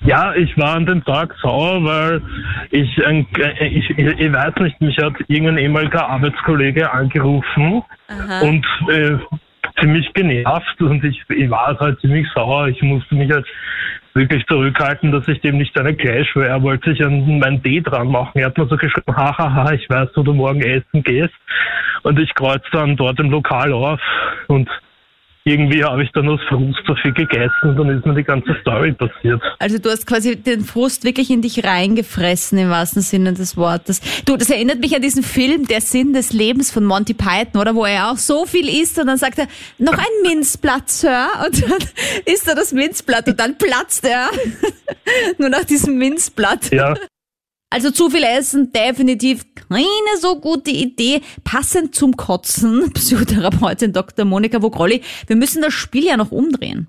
[0.00, 2.22] Ja, ich war an dem Tag sauer, weil
[2.70, 3.28] ich, ein,
[3.60, 7.84] ich, ich, weiß nicht, mich hat irgendein ehemaliger Arbeitskollege angerufen
[8.40, 9.18] und äh,
[9.80, 12.68] ziemlich genervt und ich, ich war halt ziemlich sauer.
[12.68, 13.46] Ich musste mich halt
[14.14, 17.80] wirklich zurückhalten, dass ich dem nicht eine Clash, weil er wollte sich an mein D
[17.80, 18.38] dran machen.
[18.38, 21.34] Er hat mir so geschrieben, hahaha, ich weiß, wo du morgen essen gehst.
[22.02, 24.00] Und ich kreuz dann dort im Lokal auf
[24.46, 24.68] und
[25.48, 28.54] irgendwie habe ich dann aus Frust so viel gegessen und dann ist mir die ganze
[28.60, 29.42] Story passiert.
[29.58, 34.00] Also du hast quasi den Frust wirklich in dich reingefressen im wahrsten Sinne des Wortes.
[34.24, 37.74] Du, das erinnert mich an diesen Film Der Sinn des Lebens von Monty Python, oder?
[37.74, 39.46] Wo er auch so viel isst und dann sagt er,
[39.78, 41.28] noch ein Minzblatt, Sir.
[41.46, 41.78] Und dann
[42.26, 44.30] isst er das Minzblatt und dann platzt er
[45.38, 46.70] nur nach diesem Minzblatt.
[46.72, 46.94] Ja.
[47.70, 51.20] Also zu viel Essen, definitiv keine so gute Idee.
[51.44, 54.24] Passend zum Kotzen, Psychotherapeutin Dr.
[54.24, 55.02] Monika Vogrolli.
[55.26, 56.88] Wir müssen das Spiel ja noch umdrehen.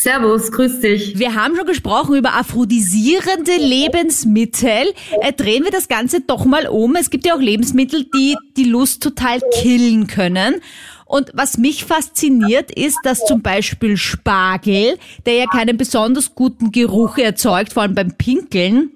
[0.00, 1.18] Servus, grüß dich.
[1.18, 4.92] Wir haben schon gesprochen über aphrodisierende Lebensmittel.
[5.22, 6.94] Äh, drehen wir das Ganze doch mal um.
[6.94, 10.60] Es gibt ja auch Lebensmittel, die die Lust total killen können.
[11.04, 17.16] Und was mich fasziniert, ist, dass zum Beispiel Spargel, der ja keinen besonders guten Geruch
[17.16, 18.92] erzeugt, vor allem beim Pinkeln,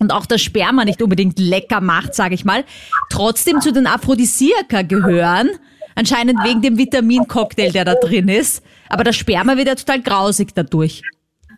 [0.00, 2.64] und auch das Sperma nicht unbedingt lecker macht, sage ich mal,
[3.10, 5.50] trotzdem zu den Aphrodisiaka gehören.
[5.94, 8.62] Anscheinend wegen dem Vitamincocktail, der da drin ist.
[8.88, 11.02] Aber das Sperma wird ja total grausig dadurch.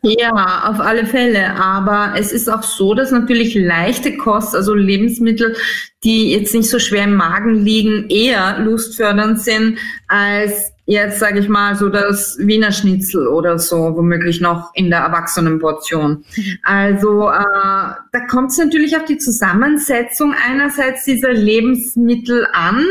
[0.02, 1.54] Ja, auf alle Fälle.
[1.54, 5.54] Aber es ist auch so, dass natürlich leichte Kost, also Lebensmittel,
[6.02, 9.78] die jetzt nicht so schwer im Magen liegen, eher lustfördernd sind
[10.08, 15.00] als jetzt, sage ich mal, so das Wiener Schnitzel oder so, womöglich noch in der
[15.00, 16.24] Erwachsenenportion.
[16.62, 17.32] Also äh,
[18.12, 22.84] da kommt es natürlich auf die Zusammensetzung einerseits dieser Lebensmittel an,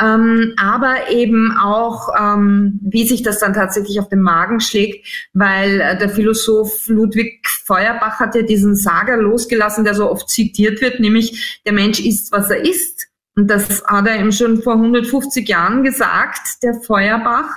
[0.00, 5.80] ähm, aber eben auch, ähm, wie sich das dann tatsächlich auf den Magen schlägt, weil
[5.80, 11.00] äh, der Philosoph Ludwig Feuerbach hat ja diesen Sager losgelassen, der so oft zitiert wird,
[11.00, 13.08] nämlich der Mensch isst, was er isst.
[13.36, 17.50] Und das hat er eben schon vor 150 Jahren gesagt, der Feuerbach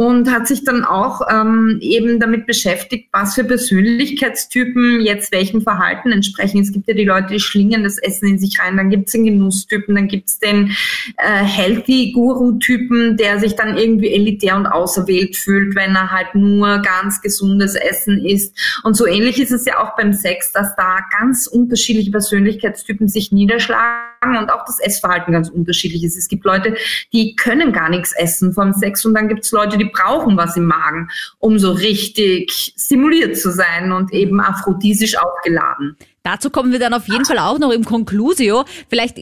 [0.00, 6.10] und hat sich dann auch ähm, eben damit beschäftigt, was für Persönlichkeitstypen jetzt welchem Verhalten
[6.10, 6.62] entsprechen.
[6.62, 9.12] Es gibt ja die Leute, die schlingen das Essen in sich rein, dann gibt es
[9.12, 10.74] den Genusstypen, dann gibt es den
[11.18, 17.20] äh, Healthy-Guru-Typen, der sich dann irgendwie elitär und auserwählt fühlt, wenn er halt nur ganz
[17.20, 18.56] gesundes Essen isst.
[18.84, 23.32] Und so ähnlich ist es ja auch beim Sex, dass da ganz unterschiedliche Persönlichkeitstypen sich
[23.32, 26.16] niederschlagen und auch das Essverhalten ganz unterschiedlich ist.
[26.16, 26.74] Es gibt Leute,
[27.12, 30.56] die können gar nichts essen vom Sex und dann gibt es Leute, die brauchen was
[30.56, 35.96] im Magen, um so richtig stimuliert zu sein und eben aphrodisisch aufgeladen.
[36.22, 38.64] Dazu kommen wir dann auf jeden Fall auch noch im Conclusio.
[38.88, 39.16] Vielleicht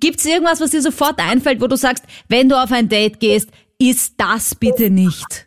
[0.00, 3.50] gibt's irgendwas, was dir sofort einfällt, wo du sagst, wenn du auf ein Date gehst,
[3.78, 5.46] ist das bitte nicht.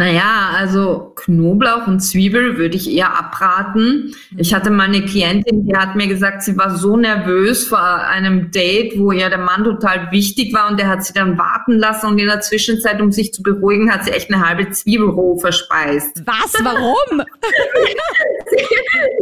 [0.00, 4.16] Naja, also Knoblauch und Zwiebel würde ich eher abraten.
[4.38, 8.50] Ich hatte mal eine Klientin, die hat mir gesagt, sie war so nervös vor einem
[8.50, 12.06] Date, wo ihr der Mann total wichtig war und der hat sie dann warten lassen
[12.06, 15.36] und in der Zwischenzeit, um sich zu beruhigen, hat sie echt eine halbe Zwiebel roh
[15.36, 16.22] verspeist.
[16.24, 16.54] Was?
[16.64, 16.96] Warum?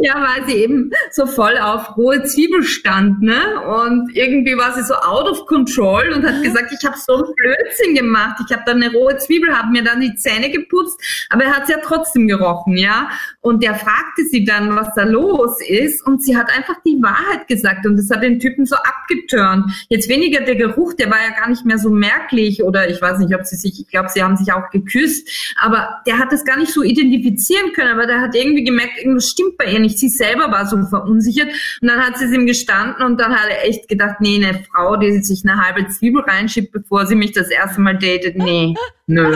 [0.01, 3.61] ja, weil sie eben so voll auf rohe Zwiebel stand, ne?
[3.65, 7.35] Und irgendwie war sie so out of control und hat gesagt, ich habe so einen
[7.35, 8.41] Blödsinn gemacht.
[8.47, 11.55] Ich habe dann eine rohe Zwiebel, habe mir dann die Zähne geputzt geputzt, aber er
[11.55, 13.09] hat es ja trotzdem gerochen, ja.
[13.41, 17.47] Und der fragte sie dann, was da los ist, und sie hat einfach die Wahrheit
[17.47, 19.71] gesagt und das hat den Typen so abgeturnt.
[19.89, 23.19] Jetzt weniger der Geruch, der war ja gar nicht mehr so merklich oder ich weiß
[23.19, 26.45] nicht, ob sie sich, ich glaube, sie haben sich auch geküsst, aber der hat das
[26.45, 29.97] gar nicht so identifizieren können, aber der hat irgendwie gemerkt, irgendwas stimmt bei ihr nicht.
[29.99, 31.49] Sie selber war so verunsichert
[31.81, 34.63] und dann hat sie es ihm gestanden und dann hat er echt gedacht, nee, eine
[34.63, 38.75] Frau, die sich eine halbe Zwiebel reinschiebt, bevor sie mich das erste Mal datet, nee,
[39.09, 39.35] nö.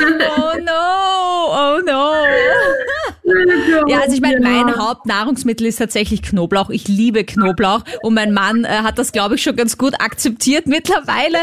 [0.00, 0.80] Oh no,
[1.48, 2.12] oh no.
[3.88, 6.70] Ja, also ich meine, mein Hauptnahrungsmittel ist tatsächlich Knoblauch.
[6.70, 10.66] Ich liebe Knoblauch und mein Mann äh, hat das, glaube ich, schon ganz gut akzeptiert
[10.66, 11.38] mittlerweile.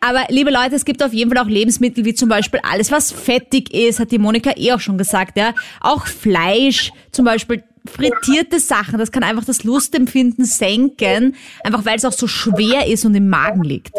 [0.00, 3.12] Aber liebe Leute, es gibt auf jeden Fall auch Lebensmittel wie zum Beispiel alles, was
[3.12, 5.54] fettig ist, hat die Monika eh auch schon gesagt, ja.
[5.80, 12.04] Auch Fleisch, zum Beispiel frittierte Sachen, das kann einfach das Lustempfinden senken, einfach weil es
[12.04, 13.92] auch so schwer ist und im Magen liegt.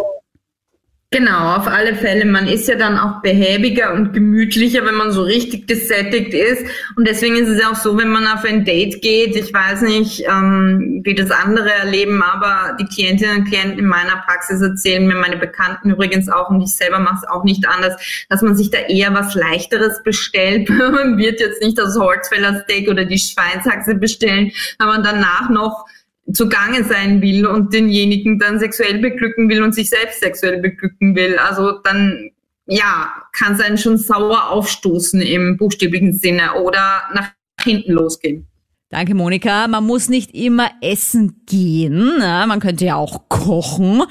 [1.12, 2.24] Genau, auf alle Fälle.
[2.26, 6.64] Man ist ja dann auch behäbiger und gemütlicher, wenn man so richtig gesättigt ist.
[6.96, 9.82] Und deswegen ist es ja auch so, wenn man auf ein Date geht, ich weiß
[9.82, 15.08] nicht, ähm, wie das andere erleben, aber die Klientinnen und Klienten in meiner Praxis erzählen
[15.08, 17.96] mir, meine Bekannten übrigens auch, und ich selber mache es auch nicht anders,
[18.30, 20.70] dass man sich da eher was Leichteres bestellt.
[20.70, 25.88] man wird jetzt nicht das Holzfäller Steak oder die Schweinshaxe bestellen, man danach noch
[26.34, 31.38] zugange sein will und denjenigen dann sexuell beglücken will und sich selbst sexuell beglücken will.
[31.38, 32.32] Also dann,
[32.68, 38.48] ja, kann es einen schon sauer aufstoßen im buchstäblichen Sinne oder nach hinten losgehen.
[38.90, 39.68] Danke, Monika.
[39.68, 42.18] Man muss nicht immer essen gehen.
[42.20, 44.04] Man könnte ja auch kochen.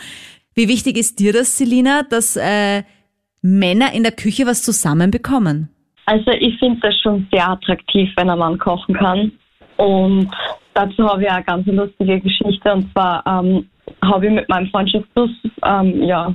[0.54, 2.84] Wie wichtig ist dir das, Selina, dass äh,
[3.42, 5.68] Männer in der Küche was zusammenbekommen?
[6.06, 9.32] Also ich finde das schon sehr attraktiv, wenn ein Mann kochen kann.
[9.76, 10.30] Und
[10.78, 12.72] dazu habe ich eine ganz lustige Geschichte.
[12.72, 13.68] Und zwar ähm,
[14.04, 15.30] habe ich mit meinem Freundschaftsbus,
[15.64, 16.34] ähm, ja,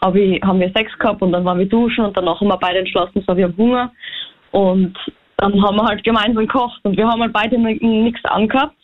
[0.00, 2.56] hab ich, haben wir Sex gehabt und dann waren wir duschen und danach haben wir
[2.56, 3.92] beide entschlossen, so wir haben Hunger.
[4.52, 4.96] Und
[5.36, 8.76] dann haben wir halt gemeinsam gekocht und wir haben halt beide nichts angehabt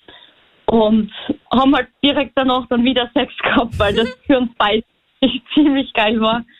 [0.66, 1.12] und
[1.52, 4.84] haben halt direkt danach dann wieder Sex gehabt, weil das für uns beide
[5.54, 6.44] ziemlich geil war.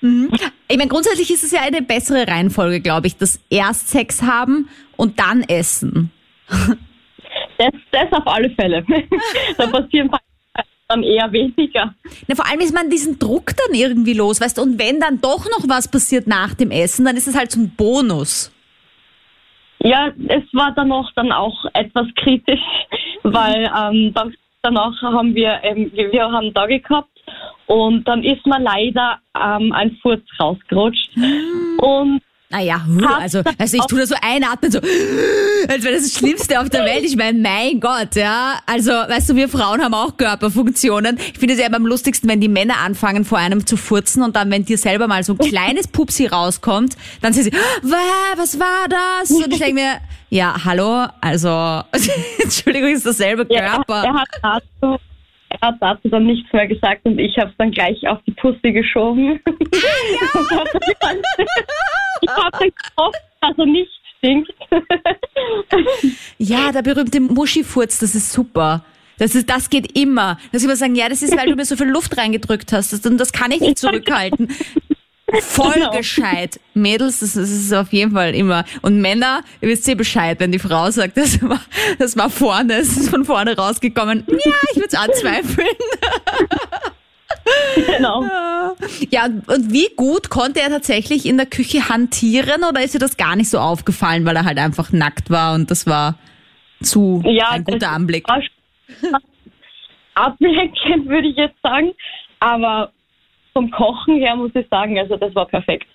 [0.00, 0.30] Mhm.
[0.68, 4.68] Ich meine, grundsätzlich ist es ja eine bessere Reihenfolge, glaube ich, das erst Sex haben
[4.96, 6.12] und dann essen.
[7.58, 8.84] Das, das auf alle Fälle.
[9.58, 10.10] da passieren
[10.88, 11.94] dann eher weniger.
[12.26, 15.20] Na, vor allem ist man diesen Druck dann irgendwie los, weißt du, und wenn dann
[15.20, 18.52] doch noch was passiert nach dem Essen, dann ist es halt so ein Bonus.
[19.80, 22.60] Ja, es war dann auch dann auch etwas kritisch,
[23.22, 27.10] weil ähm, dann, danach haben wir, ähm, wir haben Tage gehabt
[27.66, 31.16] und dann ist mir leider ähm, ein Furz rausgerutscht.
[31.16, 31.78] Mm.
[31.78, 32.80] Und Naja,
[33.20, 34.78] also, also ich tue da so einatmen, so,
[35.68, 37.04] als wäre das das Schlimmste auf der Welt.
[37.04, 38.58] Ich meine, mein Gott, ja.
[38.64, 41.18] Also, weißt du, wir Frauen haben auch Körperfunktionen.
[41.18, 44.22] Ich finde es ja immer am lustigsten, wenn die Männer anfangen, vor einem zu furzen
[44.22, 48.58] und dann, wenn dir selber mal so ein kleines Pupsi rauskommt, dann sagen sie, was
[48.58, 49.30] war das?
[49.30, 51.82] Und ich denke mir, ja, hallo, also,
[52.42, 54.04] Entschuldigung, ist dasselbe Körper.
[54.04, 54.98] Ja, er, hat dazu,
[55.50, 58.32] er hat dazu dann nichts mehr gesagt und ich habe es dann gleich auf die
[58.32, 59.40] Pussy geschoben.
[59.46, 60.40] Ja.
[62.20, 64.52] ich habe dann gehofft, dass er nicht stinkt.
[66.48, 68.84] Ja, der berühmte Muschifurz, das ist super.
[69.18, 70.38] Das, ist, das geht immer.
[70.52, 72.92] Dass sie immer sagen, ja, das ist, weil du mir so viel Luft reingedrückt hast.
[72.92, 74.48] Das, das kann ich nicht zurückhalten.
[75.40, 75.90] Voll genau.
[75.90, 76.58] gescheit.
[76.72, 78.64] Mädels, das, das, ist auf jeden Fall immer.
[78.80, 81.60] Und Männer, ihr wisst eh Bescheid, wenn die Frau sagt, das war,
[81.98, 84.24] das war vorne, es ist von vorne rausgekommen.
[84.26, 85.68] Ja, ich würde es anzweifeln.
[87.86, 88.26] Genau.
[89.10, 93.16] Ja, und wie gut konnte er tatsächlich in der Küche hantieren oder ist dir das
[93.16, 96.18] gar nicht so aufgefallen, weil er halt einfach nackt war und das war
[96.82, 98.26] zu ja, ein guter Anblick?
[100.14, 101.92] Ablenkend würde ich jetzt sagen,
[102.40, 102.92] aber
[103.52, 105.86] vom Kochen her muss ich sagen, also das war perfekt.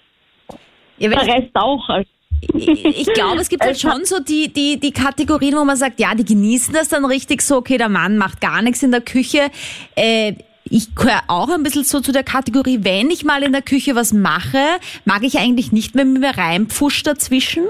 [0.97, 1.87] Ja, der Rest auch.
[1.89, 2.09] Also.
[2.53, 6.13] Ich, glaube, es gibt halt schon so die, die, die Kategorien, wo man sagt, ja,
[6.13, 9.49] die genießen das dann richtig so, okay, der Mann macht gar nichts in der Küche.
[9.95, 10.33] Äh,
[10.65, 13.95] ich gehöre auch ein bisschen so zu der Kategorie, wenn ich mal in der Küche
[13.95, 14.59] was mache,
[15.05, 17.63] mag ich eigentlich nicht mehr mit mir reinpfuscht dazwischen.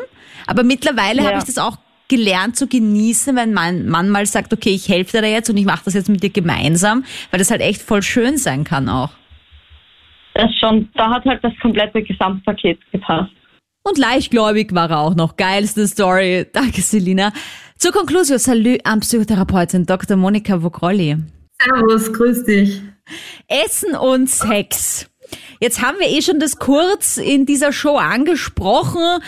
[0.47, 1.27] Aber mittlerweile ja.
[1.27, 5.17] habe ich das auch gelernt zu genießen, wenn mein Mann mal sagt, okay, ich helfe
[5.17, 7.81] dir da jetzt und ich mache das jetzt mit dir gemeinsam, weil das halt echt
[7.81, 9.11] voll schön sein kann auch.
[10.33, 13.31] Das schon, da hat halt das komplette Gesamtpaket gepasst.
[13.83, 15.35] Und leichtgläubig war er auch noch.
[15.35, 16.47] Geilste Story.
[16.53, 17.31] Danke, Selina.
[17.77, 20.15] Zur Konklusion, Salü am Psychotherapeutin Dr.
[20.15, 21.17] Monika Vogrolli.
[21.61, 22.81] Servus, grüß dich.
[23.47, 25.09] Essen und Sex.
[25.59, 29.21] Jetzt haben wir eh schon das kurz in dieser Show angesprochen,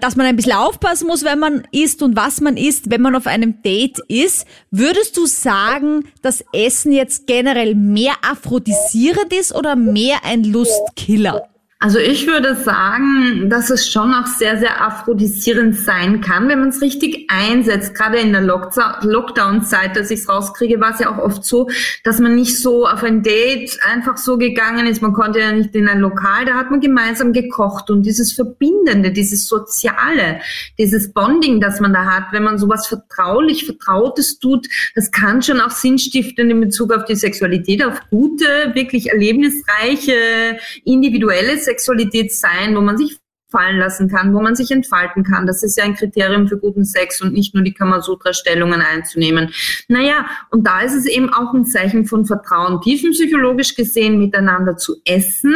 [0.00, 3.14] dass man ein bisschen aufpassen muss, wenn man isst und was man isst, wenn man
[3.14, 4.46] auf einem Date ist.
[4.70, 11.48] Würdest du sagen, dass Essen jetzt generell mehr aphrodisierend ist oder mehr ein Lustkiller?
[11.82, 16.68] Also ich würde sagen, dass es schon auch sehr, sehr aphrodisierend sein kann, wenn man
[16.68, 17.94] es richtig einsetzt.
[17.94, 21.70] Gerade in der Lockdown-Zeit, dass ich es rauskriege, war es ja auch oft so,
[22.04, 25.00] dass man nicht so auf ein Date einfach so gegangen ist.
[25.00, 27.88] Man konnte ja nicht in ein Lokal, da hat man gemeinsam gekocht.
[27.88, 30.40] Und dieses Verbindende, dieses Soziale,
[30.76, 35.60] dieses Bonding, das man da hat, wenn man sowas vertraulich, Vertrautes tut, das kann schon
[35.60, 42.80] auch sinnstiftend in Bezug auf die Sexualität, auf gute, wirklich erlebnisreiche, individuelle Sexualität sein, wo
[42.80, 43.18] man sich
[43.50, 45.46] fallen lassen kann, wo man sich entfalten kann.
[45.46, 49.52] Das ist ja ein Kriterium für guten Sex und nicht nur die Kamasutra-Stellungen einzunehmen.
[49.88, 54.96] Naja, und da ist es eben auch ein Zeichen von Vertrauen, tiefenpsychologisch gesehen miteinander zu
[55.04, 55.54] essen,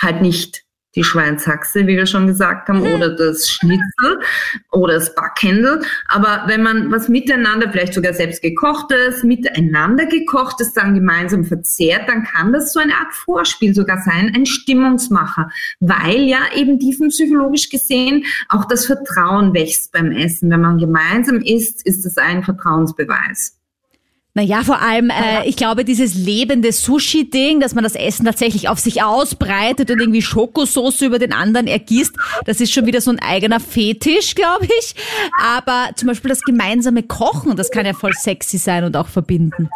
[0.00, 0.64] halt nicht
[0.96, 2.94] die Schweinshaxe, wie wir schon gesagt haben, mhm.
[2.94, 4.20] oder das Schnitzel
[4.72, 5.82] oder das Backhändel.
[6.08, 12.24] Aber wenn man was miteinander, vielleicht sogar selbst gekochtes, miteinander gekochtes dann gemeinsam verzehrt, dann
[12.24, 18.24] kann das so eine Art Vorspiel sogar sein, ein Stimmungsmacher, weil ja eben tiefenpsychologisch gesehen
[18.48, 20.50] auch das Vertrauen wächst beim Essen.
[20.50, 23.59] Wenn man gemeinsam isst, ist das ein Vertrauensbeweis.
[24.34, 28.78] Naja, vor allem, äh, ich glaube, dieses lebende Sushi-Ding, dass man das Essen tatsächlich auf
[28.78, 32.14] sich ausbreitet und irgendwie Schokosauce über den anderen ergießt,
[32.44, 34.94] das ist schon wieder so ein eigener Fetisch, glaube ich.
[35.42, 39.68] Aber zum Beispiel das gemeinsame Kochen, das kann ja voll sexy sein und auch verbinden.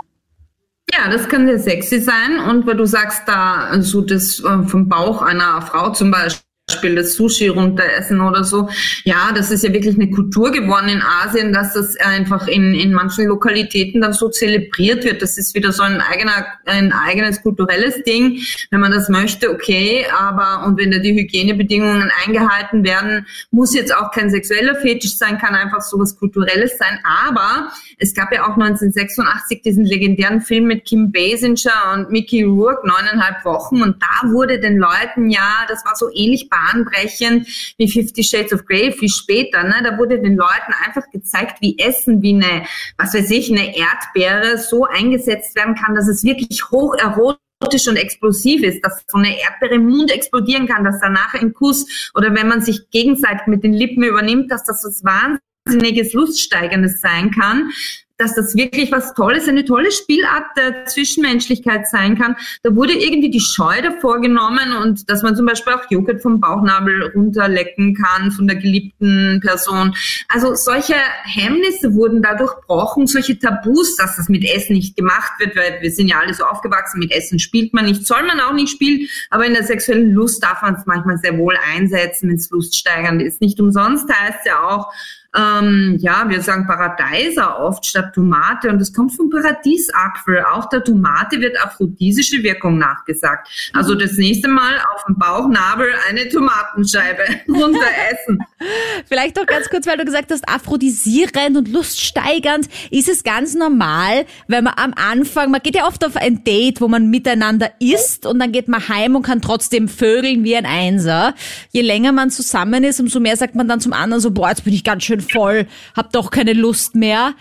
[0.92, 2.38] Ja, das kann sehr sexy sein.
[2.38, 7.14] Und weil du sagst, da so das äh, vom Bauch einer Frau zum Beispiel das
[7.14, 8.68] Sushi runteressen oder so.
[9.04, 12.92] Ja, das ist ja wirklich eine Kultur geworden in Asien, dass das einfach in, in
[12.92, 15.20] manchen Lokalitäten dann so zelebriert wird.
[15.20, 18.40] Das ist wieder so ein eigener, ein eigenes kulturelles Ding.
[18.70, 23.94] Wenn man das möchte, okay, aber und wenn da die Hygienebedingungen eingehalten werden, muss jetzt
[23.94, 26.98] auch kein sexueller Fetisch sein, kann einfach so was Kulturelles sein.
[27.04, 32.86] Aber es gab ja auch 1986 diesen legendären Film mit Kim Basinger und Mickey Rourke,
[32.86, 33.82] neuneinhalb Wochen.
[33.82, 37.46] Und da wurde den Leuten ja, das war so ähnlich bahnbrechend
[37.78, 39.62] wie Fifty Shades of Grey viel später.
[39.64, 39.74] Ne?
[39.82, 44.58] Da wurde den Leuten einfach gezeigt, wie Essen, wie eine, was weiß ich, eine Erdbeere
[44.58, 49.40] so eingesetzt werden kann, dass es wirklich hoch erotisch und explosiv ist, dass so eine
[49.40, 53.64] Erdbeere im Mund explodieren kann, dass danach ein Kuss oder wenn man sich gegenseitig mit
[53.64, 57.70] den Lippen übernimmt, dass das was wahnsinniges Luststeigerndes sein kann.
[58.16, 62.36] Dass das wirklich was Tolles, eine tolle Spielart der Zwischenmenschlichkeit sein kann.
[62.62, 66.40] Da wurde irgendwie die Scheu davor genommen und dass man zum Beispiel auch Joghurt vom
[66.40, 69.94] Bauchnabel runterlecken kann von der geliebten Person.
[70.28, 70.94] Also solche
[71.24, 75.90] Hemmnisse wurden dadurch gebrochen, solche Tabus, dass das mit Essen nicht gemacht wird, weil wir
[75.90, 79.08] sind ja alle so aufgewachsen, mit Essen spielt man nicht, soll man auch nicht spielen,
[79.30, 83.22] aber in der sexuellen Lust darf man es manchmal sehr wohl einsetzen, wenn es luststeigernd
[83.22, 83.40] ist.
[83.40, 84.92] Nicht umsonst heißt ja auch,
[85.36, 90.44] ähm, ja, wir sagen Paradeiser oft statt Tomate und das kommt vom Paradiesapfel.
[90.52, 93.48] Auch der Tomate wird aphrodisische Wirkung nachgesagt.
[93.72, 98.38] Also das nächste Mal auf dem Bauchnabel eine Tomatenscheibe runter essen.
[99.06, 102.68] Vielleicht doch ganz kurz, weil du gesagt hast, aphrodisierend und luststeigernd.
[102.90, 106.80] Ist es ganz normal, wenn man am Anfang, man geht ja oft auf ein Date,
[106.80, 110.66] wo man miteinander isst und dann geht man heim und kann trotzdem vögeln wie ein
[110.66, 111.34] Einser.
[111.72, 114.64] Je länger man zusammen ist, umso mehr sagt man dann zum anderen so, boah, jetzt
[114.64, 115.66] bin ich ganz schön voll,
[115.96, 117.34] hab doch keine Lust mehr.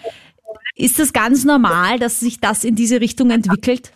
[0.75, 3.91] Ist das ganz normal, dass sich das in diese Richtung entwickelt?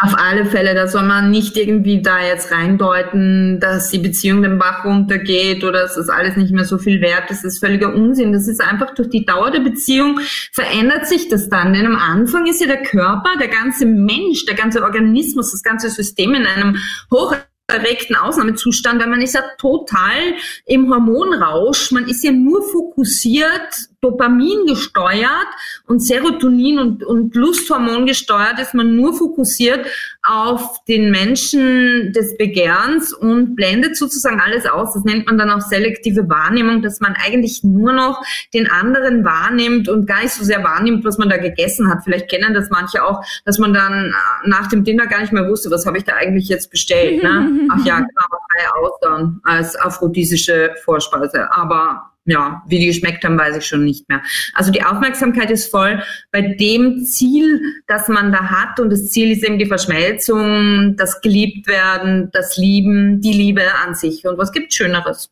[0.00, 4.56] Auf alle Fälle, da soll man nicht irgendwie da jetzt reindeuten, dass die Beziehung den
[4.56, 7.42] Bach runtergeht oder dass das alles nicht mehr so viel wert ist.
[7.42, 8.32] Das ist völliger Unsinn.
[8.32, 10.20] Das ist einfach durch die Dauer der Beziehung
[10.52, 11.72] verändert sich das dann.
[11.72, 15.90] Denn am Anfang ist ja der Körper, der ganze Mensch, der ganze Organismus, das ganze
[15.90, 16.76] System in einem
[17.10, 17.34] hoch
[17.68, 21.92] erregten Ausnahmezustand, weil man ist ja total im Hormonrausch.
[21.92, 25.48] Man ist ja nur fokussiert Dopamin gesteuert
[25.86, 29.86] und Serotonin und, und Lusthormon gesteuert ist man nur fokussiert
[30.22, 34.94] auf den Menschen des Begehrens und blendet sozusagen alles aus.
[34.94, 38.22] Das nennt man dann auch selektive Wahrnehmung, dass man eigentlich nur noch
[38.54, 42.04] den anderen wahrnimmt und gar nicht so sehr wahrnimmt, was man da gegessen hat.
[42.04, 45.72] Vielleicht kennen das manche auch, dass man dann nach dem Dinner gar nicht mehr wusste,
[45.72, 47.20] was habe ich da eigentlich jetzt bestellt.
[47.22, 47.68] Ne?
[47.72, 51.50] Ach ja, genau, freie Austern als aphrodisische Vorspeise.
[51.52, 54.22] Aber ja, wie die geschmeckt haben, weiß ich schon nicht mehr.
[54.54, 58.78] Also die Aufmerksamkeit ist voll bei dem Ziel, das man da hat.
[58.80, 63.94] Und das Ziel ist eben die Verschmelzung, das geliebt werden, das Lieben, die Liebe an
[63.94, 64.26] sich.
[64.26, 65.30] Und was gibt Schöneres?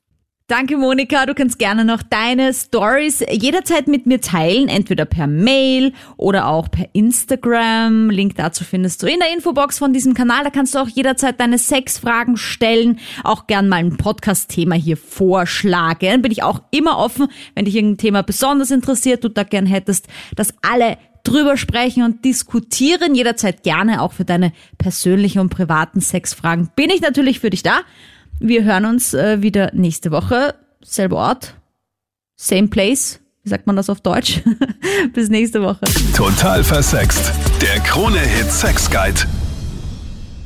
[0.48, 1.26] Danke, Monika.
[1.26, 6.70] Du kannst gerne noch deine Stories jederzeit mit mir teilen, entweder per Mail oder auch
[6.70, 8.10] per Instagram.
[8.10, 10.44] Link dazu findest du in der Infobox von diesem Kanal.
[10.44, 16.22] Da kannst du auch jederzeit deine Sexfragen stellen, auch gern mal ein Podcast-Thema hier vorschlagen.
[16.22, 17.26] Bin ich auch immer offen,
[17.56, 22.24] wenn dich irgendein Thema besonders interessiert, du da gern hättest, dass alle drüber sprechen und
[22.24, 23.16] diskutieren.
[23.16, 26.70] Jederzeit gerne auch für deine persönlichen und privaten Sexfragen.
[26.76, 27.80] Bin ich natürlich für dich da.
[28.38, 30.54] Wir hören uns äh, wieder nächste Woche.
[30.82, 31.54] Selber Ort,
[32.36, 33.20] same place.
[33.42, 34.42] Wie sagt man das auf Deutsch?
[35.14, 35.80] Bis nächste Woche.
[36.14, 37.32] Total versext.
[37.62, 39.20] Der Krone-Hit Sex Guide.